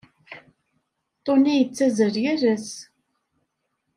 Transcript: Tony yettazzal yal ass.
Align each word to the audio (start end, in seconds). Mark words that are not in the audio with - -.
Tony 1.25 1.53
yettazzal 1.57 2.15
yal 2.23 2.43
ass. 2.53 2.69